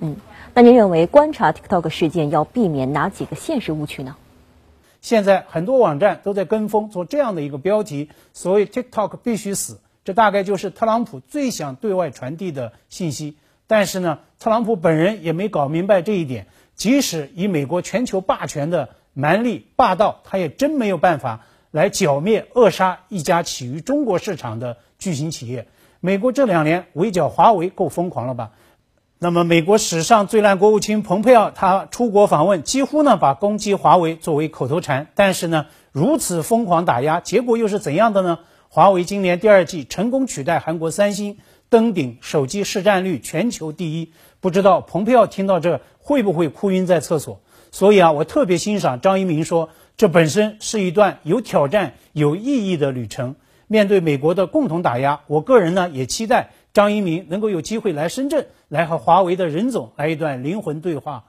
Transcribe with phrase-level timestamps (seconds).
[0.00, 0.14] 嗯，
[0.54, 4.14] 那您认为观察 TikTok 事件要避免哪几个现实误区呢？
[5.00, 13.38] 现在很多网站都在跟风做这样的一个标题，所谓 TikTok 必须死，这大概就是特朗普最想对外传递的信息。
[13.66, 16.46] 但是呢，特朗普本人也没搞明白这一点。
[16.76, 25.66] 即使以美国全球霸权的蛮力霸道，他也真没有办法来剿灭、扼杀一家起于中国市场的巨型企业。
[25.98, 28.52] 美国这两年围剿华为够疯狂了吧？
[29.20, 35.08] 那么，美国史上最烂国务卿蓬佩奥他出国访问，几乎呢把攻击华为作为口头禅。
[35.16, 38.38] 但是呢，如此疯狂打压，结果又是怎样的呢？
[38.68, 44.12] 华为今年第二季成功取代韩国三星，登顶手机市占率全球第一。
[44.38, 47.40] 不知道蓬佩奥听到这会不会哭晕在厕所？
[47.72, 53.34] 所以啊，我特别欣赏张一鸣说，这本身是一段有挑战、有意义的旅程。
[53.66, 56.50] 面对美国的共同打压，我个人呢也期待。
[56.78, 61.24] 张一鸣能够有机会来深圳，来和华为的任总来一段灵魂对话。